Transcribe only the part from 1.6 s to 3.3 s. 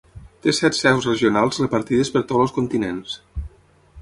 repartides per tots els continents.